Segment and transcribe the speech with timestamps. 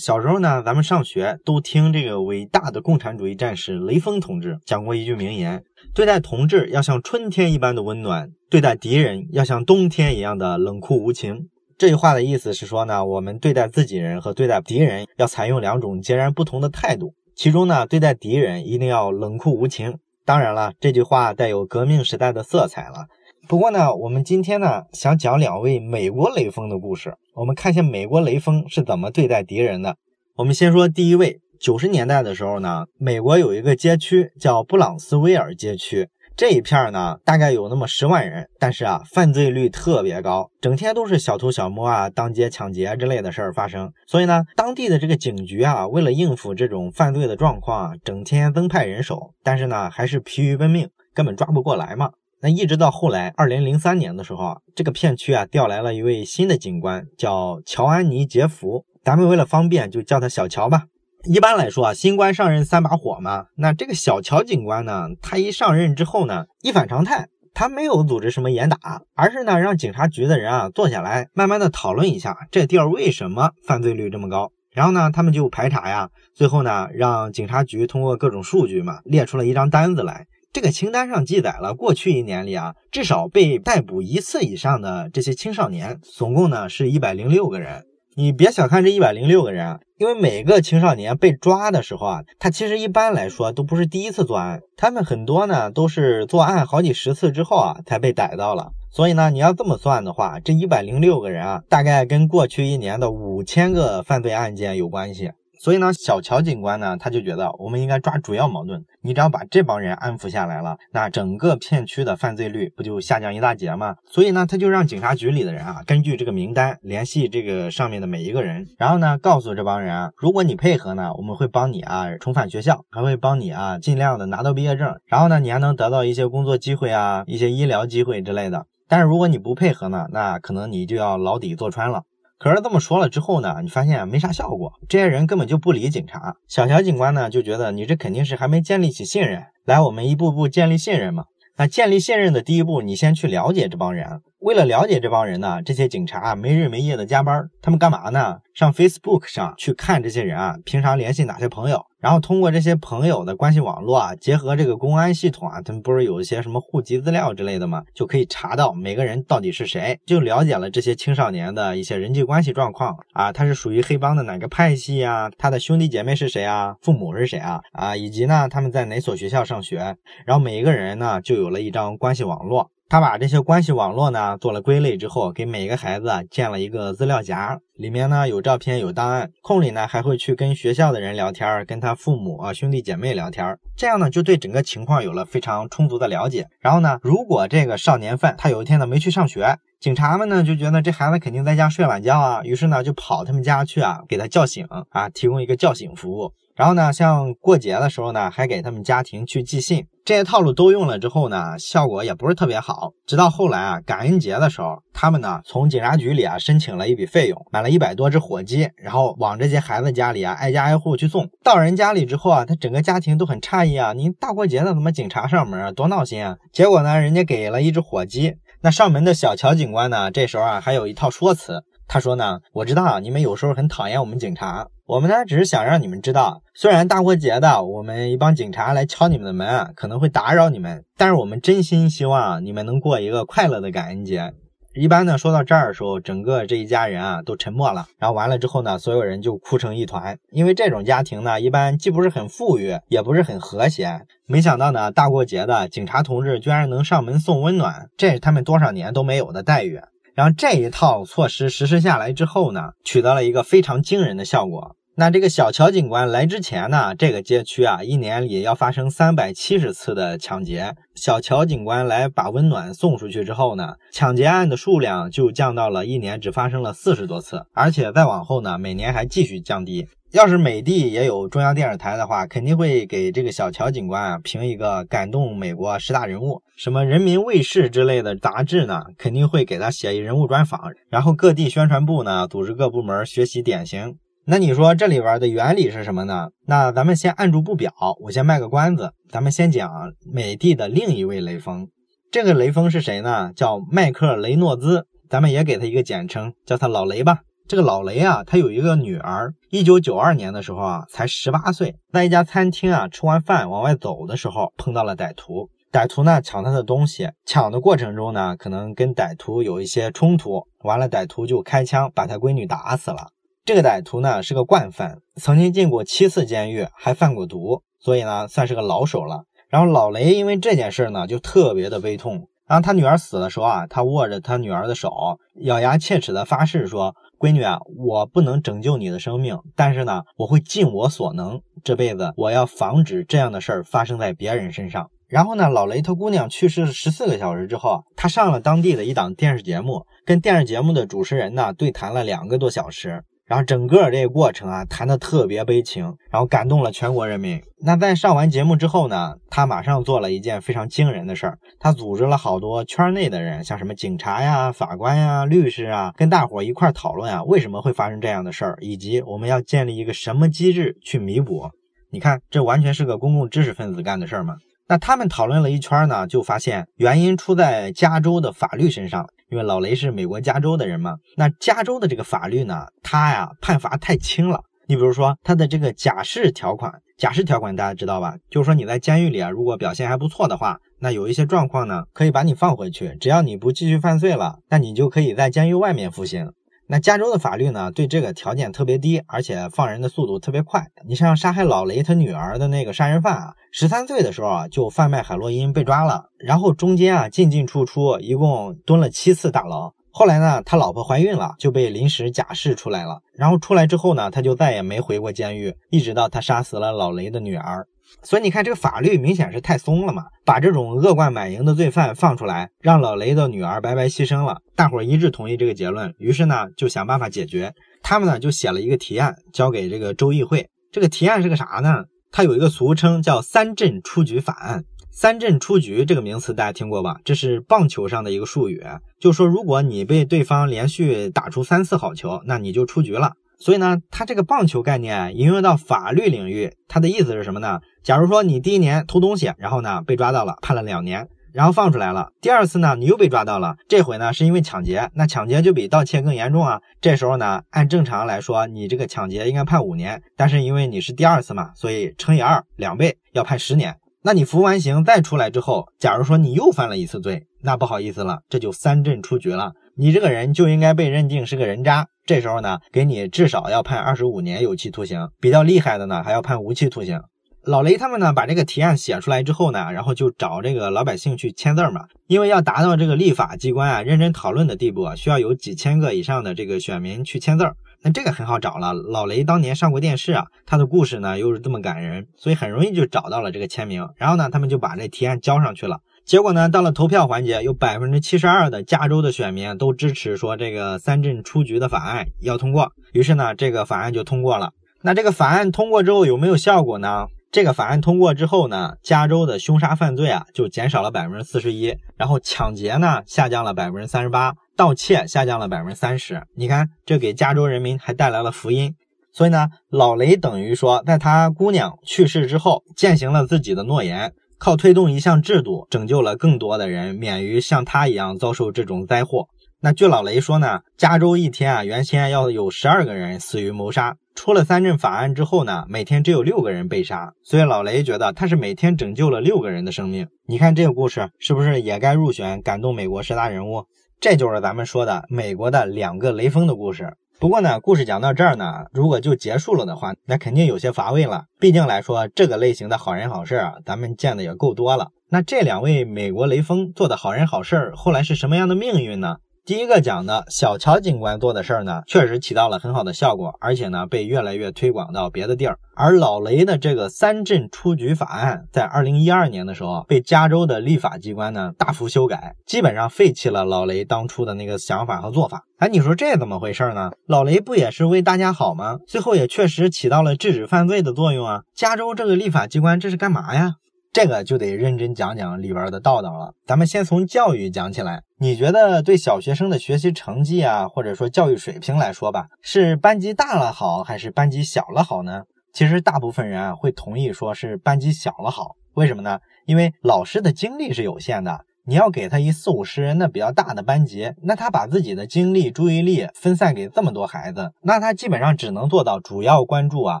[0.00, 5.62] 小时候呢，咱们上学都听这个伟大的共产主义战士雷锋同志讲过一句名言：
[5.94, 11.50] 对待同志要像春天一般的温暖，对待敌人要像冬天一样的冷酷无情。
[11.76, 17.12] 这句话的意思是说呢，我们对待自己人和对待敌人要采用两种截然不同的态度。
[17.36, 19.98] 其中呢，对待敌人一定要冷酷无情。
[20.24, 23.04] 当然了，这句话带有革命时代的色彩了。
[23.50, 27.16] 不过呢，我们今天呢想讲两位美国雷锋的故事。
[27.34, 29.96] 我们看一下美国雷锋是怎么对待敌人的。
[30.36, 43.90] 我们先说第一位，九十年代的时候呢，美国有一个街区叫布朗斯威尔街区，这一片呢大概有那么十万人，但是啊犯罪率特别高，整天都是小偷小摸啊、当街抢劫之类的事儿发生。
[44.06, 52.12] 所以呢，当地的这个警局啊，为了应付这种犯罪的状况啊，整天增派人手，但是呢还是疲于奔命，根本抓不过来嘛。
[52.42, 60.84] 那一直到后来，二零零三年的时候啊，这个片区啊调来了一位新的警官，叫乔安妮·杰弗，咱们为了方便就叫他小乔吧。
[61.24, 63.44] 一般来说啊，新官上任三把火嘛。
[63.58, 74.50] 那这个小乔警官呢，他一上任之后呢，一反常态，他没有组织什么严打，而是呢让警察局的人啊坐下来，慢慢的讨论一下这地儿为什么犯罪率这么高。
[74.72, 80.26] 然后呢，他们就排查呀，最后呢让警察局通过各种数据嘛，列出了一张单子来。
[80.52, 87.84] 这个清单上记载了过去一年里啊，至少被逮捕一次以上的这些青少年，总共呢是一百零六个人。
[88.16, 98.72] 你别小看这一百零六个人，因为每个青少年被抓的时候啊，他其实一般来说都不是第一次作案，他们很多呢都是作案好几十次之后啊才被逮到了。
[98.92, 105.30] 所以呢，你要这么算的话，这一百零六个人啊，大概跟过去一年的五千个犯罪案件有关系。
[105.60, 108.82] 所以呢，小乔警官呢，他就觉得我们应该抓主要矛盾。
[109.02, 113.94] 你只要把这帮人安抚下来了，那整个片区的犯罪率不就下降一大截吗？
[114.10, 128.64] 所以呢，他就让警察局里的人啊，根据这个名单联系这个上面的每一个人，然后呢，告诉这帮人啊，如果你配合呢，我们会帮你啊重返学校，还会帮你啊尽量的拿到毕业证，然后呢，你还能得到一些工作机会啊，一些医疗机会之类的。
[128.88, 132.02] 但是如果你不配合呢，那可能你就要牢底坐穿了。
[132.40, 136.36] 可是这么说了之后呢，你发现没啥效果，这些人根本就不理警察。
[136.48, 141.24] 小乔警官呢就觉得你这肯定是还没建立起信任，来，我们一步步建立信任嘛。
[141.58, 144.22] 那建立信任的第一步，你先去了解这帮人。
[144.40, 148.38] 为了了解这帮人呢，这些警察啊没日没夜的加班，他们干嘛呢？
[148.54, 157.82] 上 Facebook 上去看这些人啊，平常联系哪些朋友，然后通过这些朋友的关系网络啊，结合这个公安系统啊，他们不是有一些什么户籍资料之类的吗？
[157.94, 165.30] 就可以查到每个人到底是谁，就了解了这些青少年的一些人际关系状况啊，他是属于黑帮的哪个派系啊？
[165.36, 166.76] 他的兄弟姐妹是谁啊？
[166.80, 167.60] 父母是谁啊？
[167.72, 169.96] 啊，以及呢，他们在哪所学校上学？
[170.24, 172.70] 然后每一个人呢，就有了一张关系网络。
[172.90, 186.48] 他把这些关系网络呢做了归类之后，给每个孩子建了一个资料夹，里面呢有照片有档案，空里呢还会去跟学校的人聊天，跟他父母啊兄弟姐妹聊天，这样呢就对整个情况有了非常充足的了解。
[186.58, 196.32] 然后呢，如果这个少年犯他有一天呢没去上学，警察们呢就觉得这孩子肯定在家睡懒觉啊，于是呢就跑他们家去啊，给他叫醒啊，提供一个叫醒服务。
[196.60, 202.90] 然后呢，像过节的时候呢，还给他们家庭去寄信，这些套路都用了之后呢，效果也不是特别好。
[203.06, 211.26] 直到后来啊，感恩节的时候，他们呢从警察局里啊申请了一笔费用，买了一百多只火鸡，然后往这些孩子家里啊挨家挨户去送。
[211.42, 216.36] 到人家里之后啊，他整个家庭都很诧异啊，您大过节的怎么警察上门，多闹心啊！
[216.52, 218.34] 结果呢，人家给了一只火鸡。
[218.60, 221.64] 那上门的小乔警官呢，这时候啊还有一套说辞。
[221.92, 234.32] 他说呢，我知道你们有时候很讨厌我们警察，我们呢只是想让你们知道，虽然大过节的，我们一帮警察来敲你们的门，可能会打扰你们，但是我们真心希望你们能过一个快乐的感恩节。
[234.76, 244.02] 一般呢，说到这儿的时候，整个这一家人啊都沉默了，然后完了之后呢，所有人就哭成一团，因为这种家庭呢，一般既不是很富裕，也不是很和谐。
[244.26, 249.80] 没想到呢，大过节的，警察同志居然能上门送温暖，这是他们多少年都没有的待遇。
[250.20, 254.76] 然后这一套措施实施下来之后呢，取得了一个非常惊人的效果。
[255.00, 260.74] 那这个小乔警官来之前呢，这个街区啊，一年里要发生三百七十次的抢劫。
[260.94, 269.88] 小乔警官来把温暖送出去之后呢，抢劫案的数量就降到了一年只发生了四十多次，而且再往后呢，每年还继续降低。
[270.12, 280.60] 要是美帝也有中央电视台的话，肯定会给这个小乔警官啊评一个感动美国十大人物，什么人民卫视之类的杂志呢，肯定会给他写一人物专访，
[280.90, 283.96] 然后各地宣传部呢组织各部门学习典型。
[284.26, 286.28] 那你说这里边的原理是什么呢？
[286.46, 287.72] 那咱们先按住不表，
[288.02, 291.68] 我先卖个关子，咱们先讲美帝的另一位雷锋。
[292.12, 293.32] 这个雷锋是谁呢？
[293.34, 297.20] 叫迈克雷诺兹，咱们也给他一个简称，叫他老雷吧。
[297.48, 305.48] 这个老雷啊，他有一个女儿，一九九二年的时候啊，才十八岁，在一家餐厅啊吃完饭往外走的时候，碰到了歹徒。
[305.72, 313.08] 歹徒呢抢他的东西，抢的过程中呢，可能跟歹徒有一些冲突，完了歹徒就开枪把他闺女打死了。
[313.50, 319.24] 这个歹徒呢是个惯犯，曾经进过七次监狱，还贩过毒，所以呢算是个老手了。
[319.48, 322.28] 然后老雷因为这件事呢就特别的悲痛。
[322.46, 324.92] 然后他女儿死的时候啊，他握着他女儿的手，
[325.40, 343.02] 咬牙切齿的发誓说：“闺女啊，我不能拯救你的生命，但是呢，我会尽我所能，这辈子我要防止这样的事儿发生在别人身上。”然后呢，老雷他姑娘去世十四个小时之后，他上了当地的一档电视节目，跟电视节目的主持人呢对谈了两个多小时。
[343.30, 347.40] 然后整个这个过程啊，谈的特别悲情，然后感动了全国人民。
[347.60, 361.48] 那在上完节目之后呢，他马上做了一件非常惊人的事儿，他组织了好多圈内的人，像什么警察呀、法官呀、律师啊，跟大伙一块讨论啊，为什么会发生这样的事儿，以及我们要建立一个什么机制去弥补。
[361.92, 364.38] 你看，这完全是个公共知识分子干的事儿吗？
[364.70, 369.04] 那他们讨论了一圈呢，就发现原因出在加州的法律身上。
[369.28, 374.40] 因为老雷是美国加州的人嘛，那加州的这个法律呢，他呀判罚太轻了。
[374.68, 378.14] 你比如说他的这个假释条款，假释条款大家知道吧？
[378.30, 386.30] 就是说你在监狱里啊，如果表现还不错的话，那有一些状况呢，可以把你放回去，只要你不继续犯罪了，那你就可以在监狱外面服刑。
[386.72, 390.64] 那加州的法律呢，对这个条件特别低，而且放人的速度特别快。
[390.86, 399.72] 你像杀害老雷他女儿的那个杀人犯啊，十三岁的时候啊就贩卖海洛因被抓了，然后中间啊进进出出，一共蹲了七次大牢。
[399.90, 403.00] 后来呢，他老婆怀孕了，就被临时假释出来了。
[403.14, 407.66] 然后出来之后呢，他就再也没回过监狱，一直到他杀死了老雷的女儿。
[408.02, 414.38] 所以你看，这个法律明显是太松了嘛，把这种恶贯满盈的罪犯放出来，让老雷的女儿白白牺牲了。
[414.56, 417.52] 大伙一致同意这个结论，于是呢就想办法解决。
[417.82, 420.48] 他们呢就写了一个提案，交给这个州议会。
[420.72, 421.84] 这个提案是个啥呢？
[422.12, 424.64] 它有一个俗称叫“三振出局法案”。
[424.92, 426.96] 三振出局这个名词大家听过吧？
[427.04, 428.62] 这是棒球上的一个术语，
[428.98, 433.12] 就说如果你被对方连续打出三次好球，那你就出局了。
[433.40, 437.58] 所以呢，它这个棒球概念应用到法律领域，它的意思是什么呢？
[437.82, 442.10] 假如说你第一年偷东西，然后呢被抓到了，判了两年，然后放出来了。
[442.20, 446.60] 第二次呢，你又被抓到了，这回呢是因为抢劫，那抢劫就比盗窃更严重啊。
[446.82, 453.74] 这时候呢，按正常来说，你这个抢劫应该判五年，但是因为你是第二次嘛，所以乘以二，两倍，要判十年。
[454.02, 459.52] 那你服完刑再出来之后，假如说你又犯了一次罪，那不好意思了，这就三振出局了。
[459.80, 467.00] 你这个人就应该被认定是个人渣，这时候呢，给你至少要判二十五年有期徒刑，比较厉害的呢，还要判无期徒刑。
[467.44, 477.50] 老雷他们呢，把这个提案写出来之后呢，然后就找这个老百姓去签字嘛，因为要达到这个立法机关啊认真讨论的地步啊，需要有几千个以上的这个选民去签字。
[477.80, 483.88] 那这个很好找了，老雷当年上过电视啊，他的故事呢又是这么感人，所以很容易就找到了这个签名。
[483.96, 485.80] 然后呢，他们就把这提案交上去了。
[486.10, 492.72] 结果呢，到了投票环节，有百分之七十二的加州的选民都支持说这个三镇出局的法案要通过。
[492.92, 494.50] 于是呢，这个法案就通过了。
[494.82, 497.06] 那这个法案通过之后有没有效果呢？
[497.30, 506.24] 这个法案通过之后呢，加州的凶杀犯罪啊就减少了百分之四十一，然后抢劫呢下降了百分之三十八，盗窃下降了百分之三十。
[506.34, 508.74] 你看，这给加州人民还带来了福音。
[509.12, 514.12] 所以呢，老雷等于说，在他姑娘去世之后，践行了自己的诺言。
[514.40, 519.26] 靠推动一项制度，拯救了更多的人免于像他一样遭受这种灾祸。
[519.60, 527.12] 那据老雷说呢，加州一天啊，原先要有十二个人死于谋杀，出了三镇法案之后呢，每天只有六个人被杀。
[527.22, 530.08] 所以老雷觉得他是每天拯救了六个人的生命。
[530.26, 533.66] 你看这个故事是不是也该入选感动美国十大人物？
[534.00, 536.94] 这就是咱们说的美国的两个雷锋的故事。
[537.20, 541.26] 不过呢，故事讲到这儿呢，如果就结束了的话，那肯定有些乏味了。
[541.38, 544.88] 毕竟来说，这个类型的好人好事啊，咱们见的也够多了。
[545.10, 549.18] 那这两位美国雷锋做的好人好事，后来是什么样的命运呢？
[549.50, 555.58] 第一个讲的小乔警官做的事儿呢，确实起到了很好的效果，而且呢，被越来越推广到别的地儿。
[555.74, 565.42] 而老雷的这个三镇出局法案，在二零一二年的时候，被加州的立法机关呢大幅修改，基本上废弃了老雷当初的那个想法和做法。
[565.58, 566.92] 哎，你说这怎么回事呢？
[567.08, 568.78] 老雷不也是为大家好吗？
[568.86, 571.42] 最后也确实起到了制止犯罪的作用啊。
[571.56, 573.54] 加州这个立法机关这是干嘛呀？
[573.92, 576.34] 这个就得认真讲讲里边的道道了。
[576.46, 578.02] 咱们先从教育讲起来。
[578.22, 585.22] 你觉得对小学生的学习成绩啊，或者说教育水平来说吧，是班级大了好，还是班级小了好呢？
[585.54, 588.56] 其实大部分人啊会同意说是班级小了好。
[588.74, 589.18] 为什么呢？
[589.46, 600.00] 因为老师的精力是有限的，你要给他一四五十人的比较大的班级，那他把自己的精力、注意力分散给这么多孩子，那他基本上只能做到主要关注啊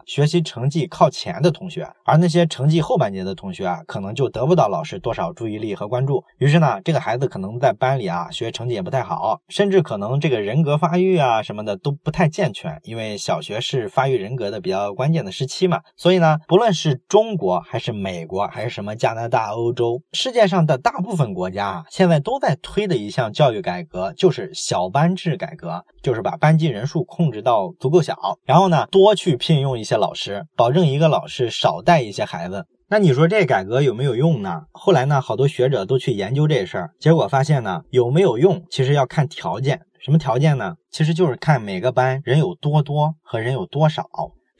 [0.06, 6.22] 学习成绩靠前的同学，而那些成绩后半截的同学啊，可能就得不到老师多少注意力和关注。
[6.38, 15.80] 于是呢，这个孩子可能在班里啊学成绩也不太好，甚至可能这个人格发育啊什么的都不太健全，因为小学是发育人格的比较关键的时期嘛。
[15.96, 32.66] 所以呢，不论是中国还是美国还是什么加拿大、欧洲，世界上的大部分国家啊，现在都在推的一项教育改革，就是小班制改革，就是把班级人数控制到足够小，然后呢，多去聘用一些老师，保证一个老师少带一些孩子。
[32.88, 34.62] 那你说这改革有没有用呢？
[34.72, 39.80] 后来呢，好多学者都去研究这事儿，结果发现呢，有没有用，其实要看条件。
[40.02, 40.74] 什么条件呢？
[40.90, 44.02] 其实就是看每个班人有多多和人有多少。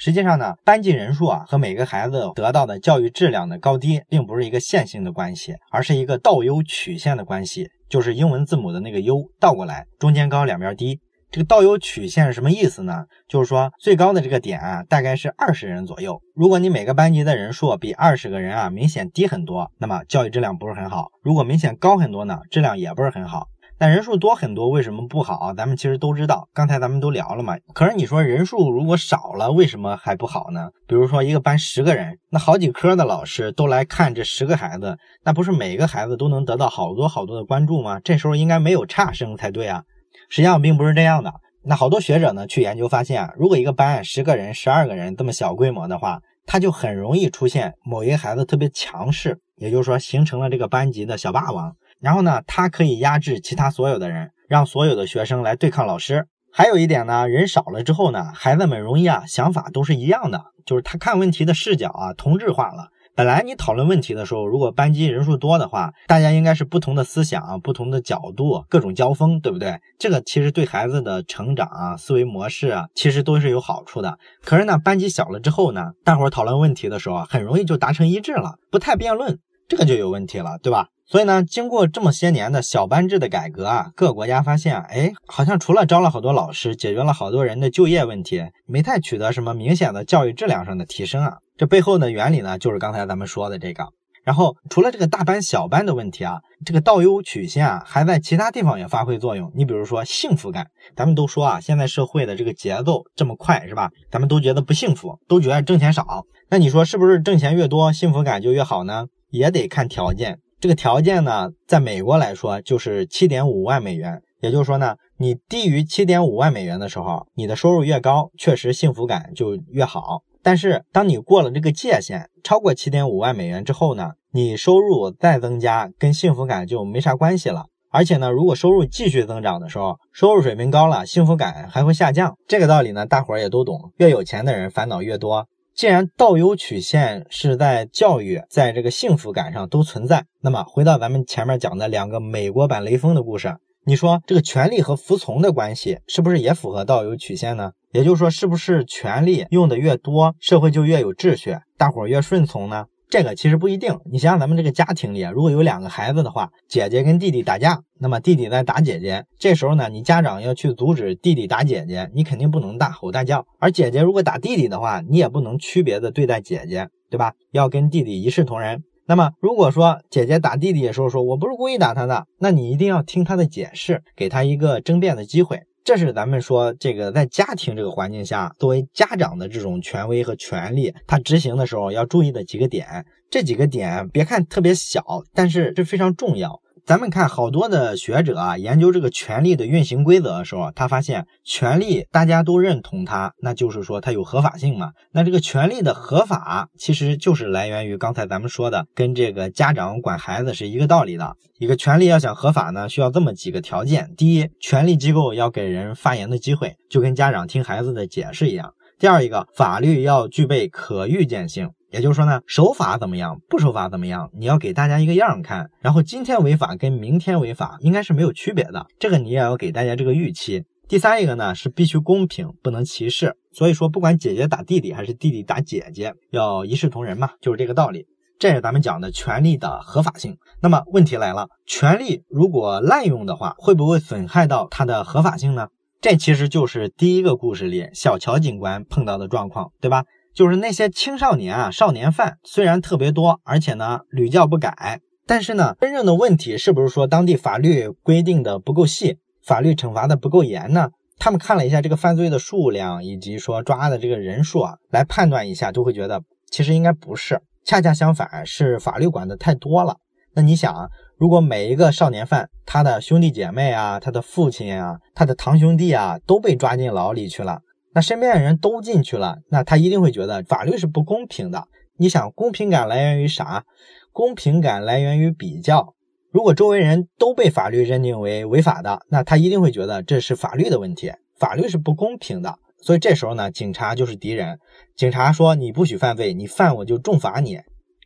[0.01, 11.01] 实际上呢，班级人数啊和每个孩子得到的教育质量的高低，并不是一个线性的关系，而是一个倒 U 曲线的关系，就是英文字母的那个 U 倒过来，中间高两边低。
[11.31, 13.05] 这个倒 U 曲线是什么意思呢？
[13.29, 16.19] 就是说最高的这个点啊，大概是二十人左右。
[16.35, 23.49] 如果你每个班级的人数比二十个人啊明显低很多，那么教育质量不是很好；如果明显高很多呢，质量也不是很好。
[23.81, 25.55] 但人数多很多为什么不好？
[25.55, 27.57] 咱们其实都知道，刚才咱们都聊了嘛。
[27.73, 30.69] 可是你说人数如果少了，为什么还不好呢？
[30.87, 37.99] 比如说一个班十个人，那好几科的老师都来看这十个孩子，那不是每个孩子都能得到好多好多的关注吗？
[38.05, 39.83] 这时候应该没有差生才对啊。
[40.29, 41.33] 实际上并不是这样的。
[41.63, 51.75] 那好多学者呢去研究发现啊，如果一个班十个人、十二个人这么小规模的话，他就很容易出现某一个孩子特别强势，也就是说形成了这个班级的小霸王。
[52.01, 54.31] 然后呢，他可以压制其他所有的人。
[54.51, 56.27] 让所有的学生来对抗老师。
[56.53, 62.89] 还有一点呢，人少了之后呢，孩子们容易啊想法都是一样的，就是他看问题的视角啊同质化了。
[63.15, 69.79] 本来你讨论问题的时候，如果班级人数多的话，大家应该是不同的思想、不同的角度、各种交锋，对不对？
[70.01, 74.19] 这个其实对孩子的成长啊、思维模式啊，其实都是有好处的。
[74.45, 79.39] 可是呢，班级小了之后呢，大伙讨论问题的时候啊，很容易就达成一致了，不太辩论，
[79.71, 80.89] 这个就有问题了，对吧？
[81.07, 91.37] 所以呢，经过这么些年的小班制的改革啊，各个国家发现，哎，好像除了招了好多老师，解决了好多人的就业问题，没太取得什么明显的教育质量上的提升啊。
[91.57, 93.87] 这背后的原理呢，就是刚才咱们说的这个。
[94.25, 99.53] 然后除了这个大班小班的问题啊，这个倒 U 曲线啊，还在其他地方也发挥作用。
[99.55, 103.89] 你比如说幸福感，咱们都说啊，现在社会的这个节奏这么快，是吧？
[104.11, 106.25] 咱们都觉得不幸福，都觉得挣钱少。
[106.51, 109.07] 那你说是不是挣钱越多，幸福感就越好呢？
[109.31, 110.39] 也得看条件。
[110.61, 114.21] 这个条件呢，在美国来说就是七点五万美元。
[114.41, 120.23] 也就是说呢，你低于七点五万美元的时候，你的收入越高，确实幸福感就越好。
[120.43, 127.67] 但是当你过了这个界限，超过七点五万美元之后呢，你收入再增加跟幸福感就没啥关系了。
[127.91, 132.37] 而且呢，如果收入继续增长的时候，收入水平高了，幸福感还会下降。
[132.47, 133.93] 这个道理呢，大伙儿也都懂。
[133.97, 135.47] 越有钱的人烦恼越多。
[135.81, 143.57] 既然倒 U 曲线是在教育，在这个幸福感上都存在，那么回到咱们前面讲的两个美国版雷锋的故事，
[143.87, 147.73] 你说这个权力和服从的关系是不是也符合倒 U 曲线呢？
[147.93, 152.85] 也就是说，是不是权力用的越多，社会就越有秩序，大伙儿越顺从呢？
[153.11, 167.33] 这个其实不一定，你想想咱们这个家庭里，如果有两个孩子的话，姐姐跟弟弟打架，那么弟弟在打姐姐，这时候呢，你家长要去阻止弟弟打姐姐，你肯定不能大吼大叫；而姐姐如果打弟弟的话，你也不能区别的对待姐姐，对吧？
[167.51, 168.85] 要跟弟弟一视同仁。
[169.07, 175.63] 那么如果说姐姐打弟弟的时候说，我不是故意打他的，那你一定要听他的解释，给他一个争辩的机会。
[175.83, 183.05] 这是咱们说这个在家庭这个环境下，作为家长的这种权威和权利，他执行的时候要注意的几个点。
[183.31, 186.61] 这几个点别看特别小，但是这非常重要。
[186.87, 194.93] 咱们看好多的学者啊，研究这个权力的运行规则的时候，他发现权力大家都认同它，那就是说它有合法性嘛。
[195.13, 201.37] 那这个权力的合法，其实就是来源于刚才咱们说的，跟这个家长管孩子是一个道理的。
[201.59, 211.71] 一个权利要想合法呢，需要这么几个条件：第一，权力机构要给人发言的机会，就跟家长听孩子的解释一样；第二一个，法律要具备可预见性。
[211.91, 215.71] 也就是说呢，守法怎么样，不守法怎么样，你要给大家一个样看。
[215.81, 220.65] 然后今天违法跟明天违法应该是没有区别的，这个你也要给大家这个预期。
[220.89, 223.37] 第三一个呢是必须公平，不能歧视。
[223.53, 228.07] 所以说，不管姐姐打弟弟还是弟弟打姐姐，要一视同仁嘛，就是这个道理。
[228.39, 230.39] 这是咱们讲的权利的合法性。
[230.63, 235.69] 那么问题来了，权利如果滥用的话，会不会损害到它的合法性呢？
[236.01, 240.05] 这其实就是第一个故事里小乔警官碰到的状况，对吧？
[240.35, 250.91] 就是那些青少年啊，少年犯虽然特别多，而且呢屡教不改，但是呢，真正的问题是不是说当地法律规定的不够细，法律惩罚的不够严呢？
[251.19, 259.97] 他们看了一下这个犯罪的数量，以及说抓的这个人数啊，来判断一下，就会觉得其实应该不是，恰恰相反，是法律管的太多了。
[260.35, 267.61] 那你想啊，如果每一个少年犯，他的兄弟姐妹啊，他的父亲啊，他的堂兄弟啊，都被抓进牢里去了，
[267.93, 271.65] 那身边的人都进去了，那他一定会觉得法律是不公平的。
[271.97, 273.65] 你想，公平感来源于啥？
[274.13, 275.95] 公平感来源于比较。
[276.33, 282.57] 如果周围人都被法律认定为违法的，那他一定会觉得这是法律的问题，法律是不公平的。
[282.83, 284.59] 所以这时候呢，警察就是敌人。
[284.97, 287.59] 警察说你不许犯罪，你犯我就重罚你，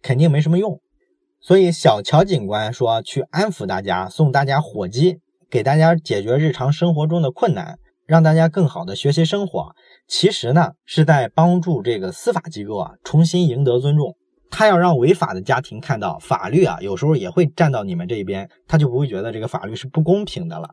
[0.02, 0.80] 肯定没什么用。
[1.40, 5.18] 所以小乔警官说去安抚大家，送大家火机，
[5.50, 9.74] 给大家解决日常生活中的困难，让大家更好的学习生活。
[10.06, 14.16] 其实呢，是在帮助这个司法机构啊重新赢得尊重。
[14.50, 20.68] 他要让违法的家庭看到法律啊，有时候也会站到你们这一边，他就不会觉得这个法律是不公平的了。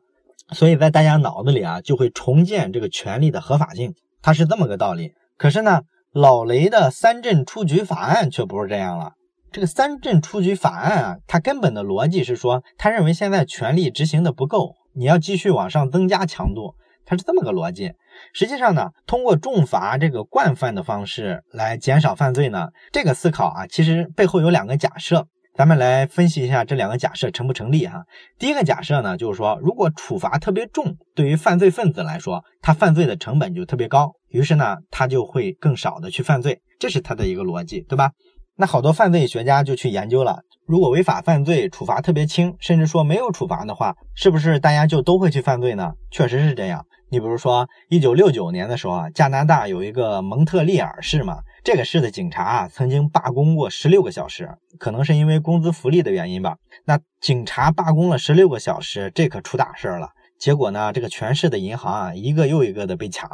[0.52, 5.14] 所以在大家脑子里啊，就会重建这个权利的合法性，它是这么个道理。
[5.38, 9.14] 可是呢，老雷的三镇出局法案却不是这样了。
[9.52, 16.76] 这个三镇出局法案啊，它根本的逻辑是说，他认为现在权力执行的不够，你要继续往上增加强度，
[17.12, 17.92] 它是这么个逻辑。
[18.34, 28.06] 实际上呢，通过重罚这个惯犯的方式来减少犯罪呢，这个思考啊，其实背后有两个假设，咱们来分析一下这两个假设成不成立哈。
[28.40, 38.12] 第一个假设呢，就是说，如果处罚特别重，对于犯罪分子来说，他犯罪的成本就特别高，于是呢，他就会更少的去犯罪，这是他的一个逻辑，对吧？
[38.56, 45.92] 那好多犯罪学家就去研究了，如果违法犯罪处罚特别轻，甚至说没有处罚的话，是不是大家就都会去犯罪呢？
[46.10, 46.86] 确实是这样。
[47.12, 54.50] 你比如说，一九六九年的时候啊，加拿大有一个蒙特利尔市嘛，这个市的警察啊曾经罢工过十六个小时，
[54.80, 56.56] 可能是因为工资福利的原因吧。
[56.86, 60.12] 那警察罢工了十六个小时，这可出大事了。
[60.40, 63.30] 结果呢，这个全市的银行啊一个又一个的被抢，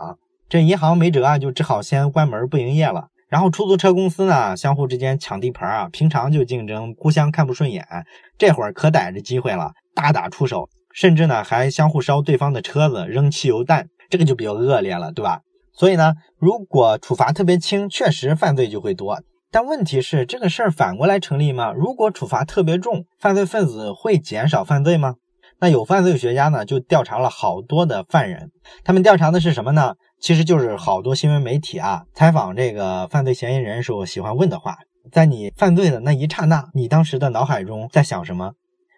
[0.49, 3.09] 这银行没辙啊，就只好先关门不营业了。
[3.29, 7.85] 然后出租车公司呢，相互之间抢地盘啊，平常就竞争，互相看不顺眼，
[8.39, 10.67] 这会儿可逮着机会了，大打出手。
[10.97, 15.41] 甚至呢，还相互烧对方的车子，扔汽油弹，这个就比较恶劣了，对吧？
[15.71, 19.21] 所以呢，如果处罚特别轻，确实犯罪就会多。
[19.51, 21.71] 但问题是，这个事儿反过来成立吗？
[21.71, 25.17] 如果处罚特别重，犯罪分子会减少犯罪吗？
[25.59, 28.49] 那有犯罪学家呢，就调查了好多的犯人，
[28.83, 29.93] 他们调查的是什么呢？
[30.19, 34.77] 其实就是好多新闻媒体啊，采访这个犯罪嫌疑人时候喜欢问的话：
[35.11, 38.53] 在你犯罪的那一刹那，你当时的脑海中在想什么？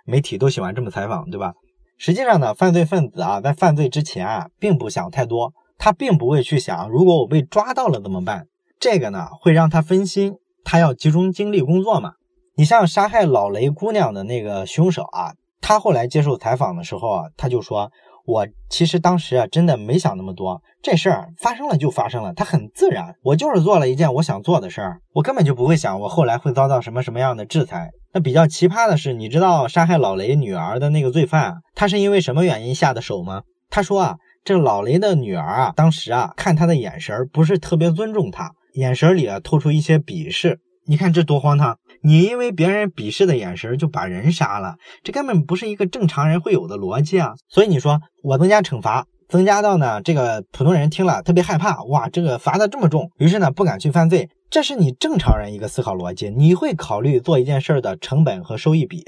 [0.06, 1.52] 媒体都喜欢这么采访，对吧？
[2.00, 8.48] 实际上呢，犯罪分子啊，在犯罪之前啊，并不想太多，他并不会去想，如果我被抓到了怎么办？
[8.80, 12.14] 这个呢，会让他分心，他要集中精力工作嘛。
[12.56, 17.92] 你像杀害老雷姑娘的那个凶手啊，他后来接受采访的时候啊，他就说。
[18.30, 23.16] 我其实当时啊，真的没想那么多，这事儿发生了就发生了，它很自然。
[23.24, 27.90] 我就是做了一件我想做的事儿，我根本就不会想我后来会遭到什么什么样的制裁。
[28.14, 33.42] 那比较奇葩的是，你知道杀害老雷女儿的那个罪犯，他是因为什么原因下的手吗？
[33.72, 40.60] 他说啊，这老雷的女儿啊，当时啊看他的眼神不是特别尊重他，眼神里啊透出一些鄙视。
[40.86, 41.78] 你看这多荒唐！
[42.02, 47.34] 你因为别人鄙视的眼神就把人杀了，这根本不是一个正常人会有的逻辑啊！
[47.50, 59.04] 所以你说我增加惩罚，增加到呢这个普通人听了特别害怕，哇，这个罚的这么重，于是呢不敢去犯罪，这是你正常人一个思考逻辑，你会考虑做一件事的成本和收益比。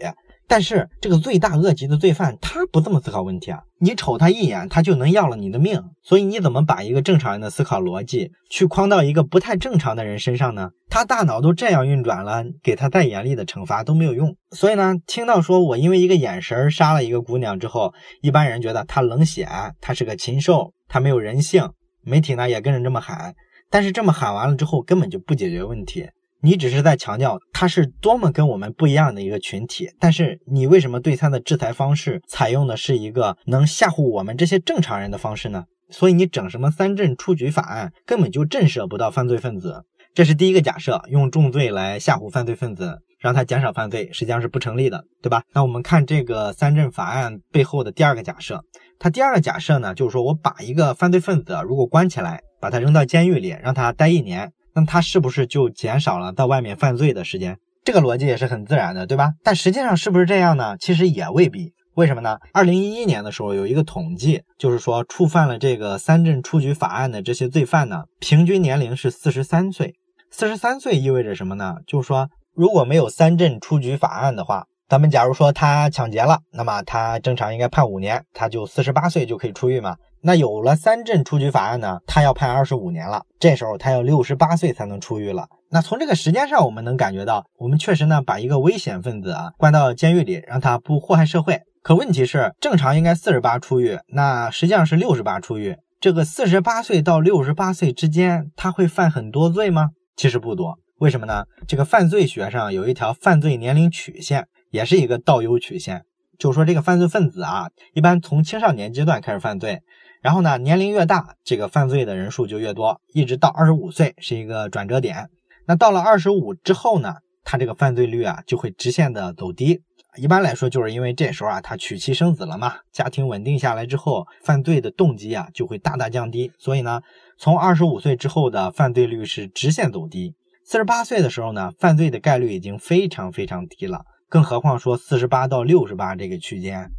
[0.52, 3.62] 但是这个罪大恶极的罪犯，他不这么思考问题啊！
[3.80, 5.82] 你瞅他一眼，他就能要了你的命。
[6.04, 10.72] 所以你怎么把一个正常人的思考逻辑去框到一个不太正常的人身上呢？
[10.90, 14.36] 他大脑都这样运转了，给他再严厉的惩罚都没有用。
[14.50, 19.48] 所以呢，听到说我因为一个眼神杀了一个姑娘之后，一般人觉得他冷血，
[19.80, 21.70] 他是个禽兽，他没有人性。
[22.04, 23.34] 媒体呢也跟着这么喊，
[23.70, 26.10] 但是这么喊完了之后，根本就不解决问题。
[26.44, 35.66] 你只是在强调他是多么跟我们不一样的一个群体，但是你为什么对他的制裁方式采用的是一个能吓唬我们这些正常人的方式呢？
[35.90, 39.84] 所以你整什么三镇出局法案，根本就震慑不到犯罪分子。
[40.14, 45.44] 这是第一个假设，用重罪来吓唬犯罪分子，让他减少犯罪，实际上是不成立的，对吧？
[45.54, 48.64] 那我们看这个三镇法案背后的第二个假设，
[49.00, 54.52] 它第二个假设呢，就是说我把一个犯罪分子如果关起来，把他扔到监狱里，让他待一年。
[54.74, 57.58] 那他是不是就减少了在外面犯罪的时间？
[57.84, 59.34] 这个逻辑也是很自然的，对吧？
[59.44, 60.78] 但实际上是不是这样呢？
[60.78, 61.74] 其实也未必。
[61.96, 62.38] 为什么呢？
[62.54, 69.96] 二零一一年的时候有一个统计，就是说触犯了这个三镇出局法案的这些罪犯呢，平均年龄是四十三岁。
[70.30, 71.76] 四十三岁意味着什么呢？
[71.86, 79.96] 就是说如果没有三镇出局法案的话，咱们假如说他抢劫了，那么他正常应该判五年，他就四十八岁就可以出狱嘛。
[80.22, 85.48] 那有了三镇出局法案呢，他要判二十五年了，这时候他要六十八岁才能出狱了。
[85.70, 91.62] 那从这个时间上，我们能感觉到，我们确实呢把一个危险分子啊关到监狱里，让他不祸害社会。
[91.82, 95.78] 可问题是，正常应该四十八出狱，那实际上是六十八出狱。
[96.02, 99.92] 这个四十八岁到六十八岁之间，他会犯很多罪吗？
[100.18, 100.78] 其实不多。
[100.98, 101.46] 为什么呢？
[101.66, 104.50] 这个犯罪学上有一条犯罪年龄曲线。
[104.72, 106.06] 也是一个倒 U 曲线，
[106.40, 109.82] 就是说这个犯罪分子啊，一般从青少年阶段开始犯罪，
[110.22, 115.30] 然后呢，年龄越大，这个犯罪的人数就越多，一直到二十五岁是一个转折点。
[115.68, 119.82] 那到了二十五之后呢，他这个犯罪率啊就会直线的走低。
[120.18, 126.52] 一般来说，就是因为这时候啊，他娶妻生子了嘛，家庭稳定下来之后，犯罪的动机啊就会大大降低。
[126.58, 127.02] 所以呢，
[127.38, 130.36] 从二十五岁之后的犯罪率是直线走低。
[130.66, 134.04] 四十八岁的时候呢，犯罪的概率已经非常非常低了。
[134.32, 136.90] 更何况说四十八到六十八这个区间，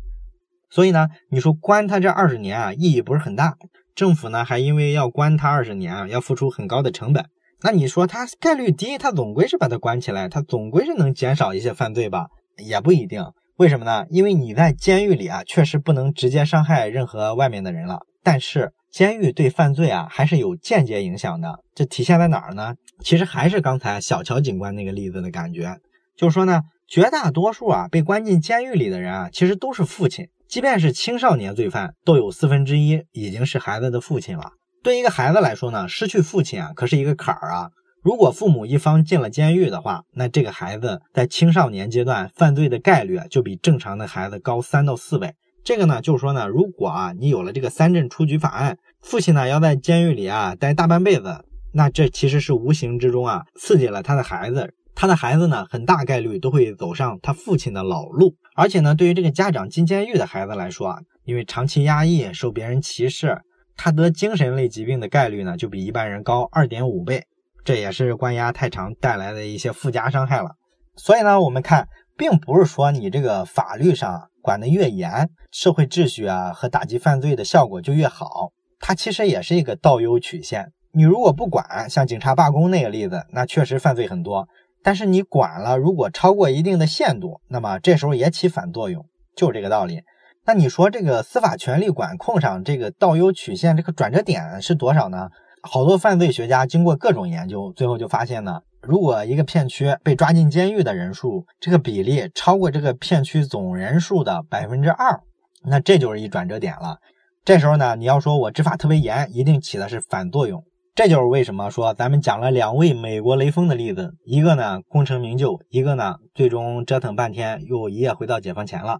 [0.68, 3.57] 所以呢，你说关他这二十年啊，意义不是很大。
[3.95, 7.25] 政府呢还因为要关他二十年啊，要付出很高的成本。
[7.62, 12.27] 那你说他概率低，他总归是把他关起来，他总归是能减少一些犯罪吧？
[12.59, 13.25] 也不一定。
[13.57, 14.05] 为什么呢？
[14.11, 18.01] 因为你在监狱里啊，确实不能直接伤害任何外面的人了。
[18.23, 21.61] 但是监狱对犯罪啊还是有间接影响的。
[21.75, 22.75] 这体现在哪儿呢？
[23.01, 25.79] 其实还是刚才小乔警官那个例子的感觉，
[26.14, 26.61] 就是说呢。
[26.92, 30.28] 绝大多数啊被关进监狱里的人啊，其实都是父亲。
[30.46, 34.52] 即便是青少年罪犯，都有四分之一已经是孩子的父亲了。
[34.83, 37.70] 对一个孩子来说呢，失去父亲啊，可是一个坎儿啊。
[38.02, 45.33] 如果父母一方进了监狱的话，那这个孩子在青少年阶段犯罪的概率，就比正常的孩子高三到四倍。
[45.64, 54.74] 这个呢，就是说呢，如果啊你有了这个三镇出局法案，父亲呢要在监狱里啊待大半辈子，那这其实是无形之中啊刺激了他的孩子。
[54.94, 63.40] 他的孩子呢，很大概率都会走上他父亲的老路，而且呢，对于这个家长进监狱的孩子来说啊，因为长期压抑、受别人歧视，
[63.76, 67.24] 他得精神类疾病的概率呢，就比一般人高二点五倍。
[67.64, 70.57] 这也是关押太长带来的一些附加伤害了。
[70.96, 78.50] 所以呢，我们看，并不是说你这个法律上管得越严，社会秩序啊和打击犯罪的效果就越好。
[78.78, 80.72] 它其实也是一个倒 U 曲线。
[80.92, 84.46] 你如果不管，像警察罢工那个例子，那确实犯罪很多。
[84.83, 90.03] 但是你管了，如果超过一定的限度，那么这时候也起反作用，就是这个道理。
[90.45, 95.31] 那你说这个司法权力管控上这个倒 U 曲线这个转折点是多少呢？
[95.62, 105.21] 好多犯罪学家经过各种研究，最后就发现呢，如果一个片区被抓进监狱的人数这个比例超过这个片区总人数的百分之二，
[105.62, 106.99] 那这就是一转折点了。
[107.45, 110.64] 这时候呢，你要说我执法特别严，一定起的是反作用。
[110.94, 118.98] 这就是为什么说咱们讲了两位美国雷锋的例子，一个呢功成名就，一个呢最终折腾半天又一夜回到解放前了。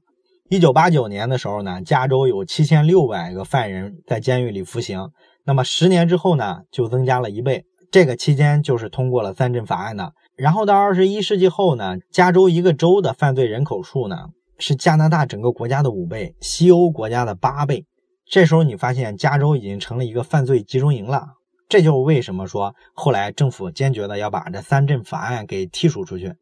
[0.48, 5.11] 一九八九年的时候呢，加州有七千六百个犯人在监狱里服刑，
[5.44, 7.66] 那么十年之后呢，就增加了一倍。
[7.90, 10.14] 这个期间就是通过了三镇法案的。
[10.35, 14.28] 然后到二十一世纪后呢，加州一个州的犯罪人口数呢
[14.59, 17.85] 是加拿大整个国家的五倍，西欧国家的八倍。
[18.24, 21.35] 这时候你发现加州已经成了一个犯罪集中营了。
[21.73, 26.35] 这就是为什么说后来政府坚决的要把这三镇法案给剔除出去。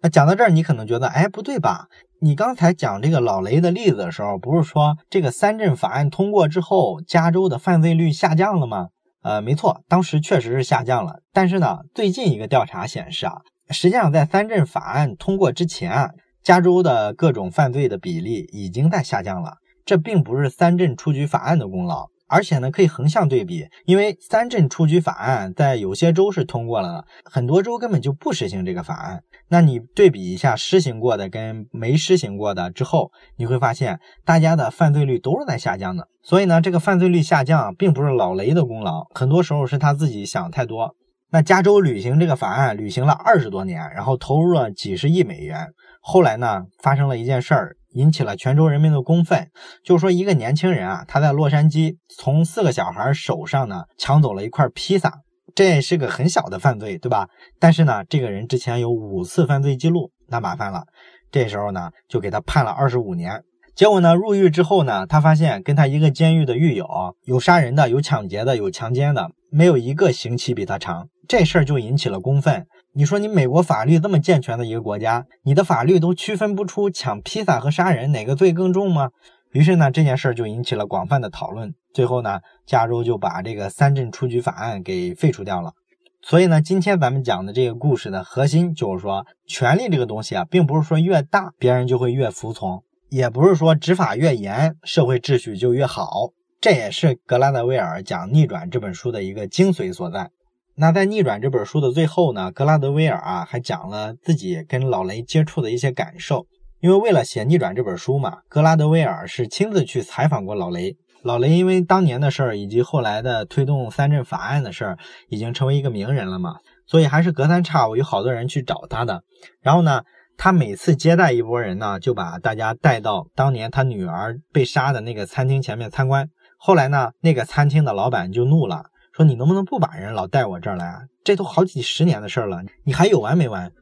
[0.00, 1.88] 那讲到这儿，你可能觉得，哎，不对吧？
[2.20, 8.90] 你刚才讲这个老雷的例子的时候，不是说这个三镇法案通过之后，加州的犯罪率下降了吗？
[9.24, 11.16] 呃，没错，当时确实是下降了。
[11.32, 13.38] 但是呢，最近一个调查显示啊，
[13.70, 16.10] 实际上在三镇法案通过之前啊，
[16.44, 19.54] 加州的各种犯罪的比例已经在下降了。
[19.84, 22.06] 这并不是三镇出局法案的功劳。
[22.28, 29.22] 而且呢，可以横向对比，因为三镇出局法案在有些州是通过了的，很多州根本就不实行这个法案。
[29.48, 36.08] 那你对比一下施行过的跟没施行过的之后，你会发现大家的犯罪率都是在下降的。
[36.22, 40.96] 所以呢，这个犯罪率下降并不是老雷的功劳，很多时候是他自己想太多。
[41.30, 45.68] 那加州履行这个法案履行了二十多年，然后投入了几十亿美元，
[46.00, 47.76] 后来呢，发生了一件事儿。
[47.96, 49.48] 引起了全州人民的公愤，
[49.82, 55.22] 就说一个年轻人啊，他在洛杉矶从四个小孩手上呢抢走了一块披萨，
[55.54, 57.28] 这是个很小的犯罪，对吧？
[57.58, 60.84] 但是呢，这个人之前有五次犯罪记录，那麻烦了。
[61.30, 63.42] 这时候呢，就给他判了二十五年。
[63.74, 66.86] 结果呢，入狱之后呢，他发现跟他一个监狱的狱友
[67.24, 71.08] 有杀人的，有抢劫的，有强奸的，没有一个刑期比他长。
[71.28, 72.66] 这事儿就引起了公愤。
[72.98, 79.10] 你说你美国法律这么健全的一个国家，你的法律都区分不出抢披萨和杀人哪个罪更重吗？
[79.52, 81.74] 于是呢，这件事儿就引起了广泛的讨论。
[81.92, 85.74] 最后呢，加州就把这个三镇出局法案给废除掉了。
[86.22, 96.30] 所以呢，今天咱们讲的这个故事的核心就是说，权力这个东西啊，并不是说越大别人就会越服从，也不是说执法越严社会秩序就越好。
[96.62, 100.30] 这也是格拉德威尔讲《逆转》这本书的一个精髓所在。
[100.78, 106.46] 那在《逆转》这本书的最后呢，格拉德威尔啊还讲了自己跟老雷接触的一些感受。
[106.80, 110.94] 因为为了写《逆转》这本书嘛，格拉德威尔是亲自去采访过老雷。
[111.22, 114.98] 老雷因为当年的事儿以及后来的推动三镇法案的事儿，
[115.30, 119.22] 已经成为一个名人了嘛，所以还是隔三差五有好多人去找他的。
[119.62, 120.02] 然后呢，
[120.36, 126.28] 他每次接待一波人呢，就把大家带到当年他女儿被杀的那个餐厅前面参观。
[126.58, 128.84] 后来呢，那个餐厅的老板就怒了，
[129.16, 131.08] 说：“你能不能不把人老带我这儿来？
[131.24, 133.72] 这都好几十年的事儿了，你还有完没完？”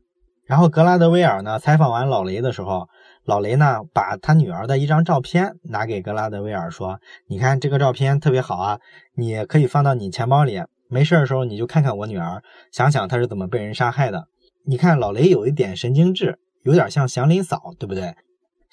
[0.46, 2.88] 然后格拉德威尔呢，采访完老雷的时候。
[3.24, 8.78] 老雷呢，把他女儿的一张照片拿给格拉德威尔，说：“你看这个照片特别好啊，
[9.16, 14.28] 你可以放到你钱包里，没事的时候你就看看我女儿，想想她是怎么被人杀害的。
[14.66, 18.14] 你看老雷有一点神经质，有点像祥林嫂，对不对？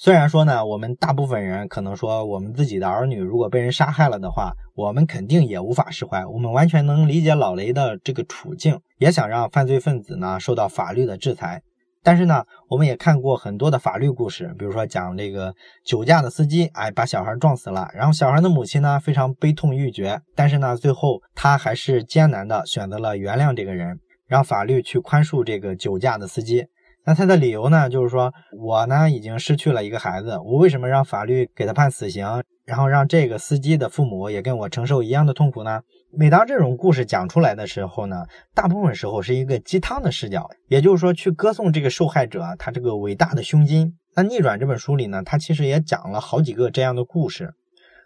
[0.04, 6.26] 虽然说呢，我们大部分人可能说，我们自己的儿女如果被人杀害了的话，我们肯定也无法释怀。
[6.26, 11.62] 我们完全能理解老雷的这个处境，也想让犯罪分子呢受到法律的制裁。”
[12.02, 15.54] 但是呢，我们也看过很多的法律故事，比如说讲这个
[15.86, 26.66] 酒驾的司机，哎，把小孩撞死了，然后小孩的母亲呢非常悲痛欲绝，但是呢，最后他还是艰难的选择了原谅这个人，让法律去宽恕这个酒驾的司机。
[27.06, 32.26] 那他的理由呢，就是说我呢已经失去了一个孩子，我为什么让法律给他判死刑，
[32.66, 35.82] 然后让这个司机的父母也跟我承受一样的痛苦呢？
[36.14, 43.98] 每当这种故事讲出来的时候呢，大部分时候是一个鸡汤的视角，也就是说去歌颂这个受害者他这个伟大的胸襟。
[44.16, 47.54] 那逆转这本书里呢，他其实也讲了好几个这样的故事。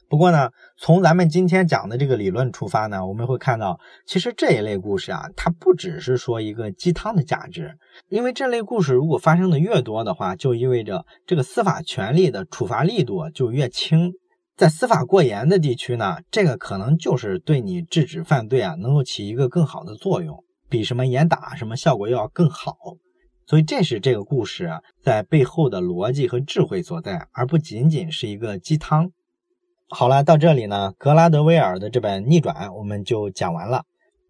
[0.08, 7.76] 不过呢，从咱们今天讲的这个理论出发呢，我们会看到，其实这一类故事啊，它不只是说一个鸡汤的价值，
[8.10, 14.13] 因为这类故事如果发生的越多的话，就意味着这个司法权力的处罚力度就越轻。
[14.56, 22.76] 在司法过严的地区呢，这个可能就是对你制止犯罪啊，能够起一个更好的作用，比什么严打什么效果要更好。
[23.48, 24.72] 所以这是这个故事
[25.04, 29.12] 在背后的逻辑和智慧所在，而不仅仅是一个鸡汤。
[29.88, 33.84] 好了，到这里呢，格拉德威尔的这本《逆转》我们就讲完了。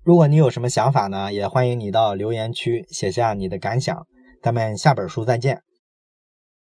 [0.04, 4.06] 如果你有什么想法呢，也欢迎你到留言区写下你的感想。
[4.44, 5.62] 咱们下本书再见。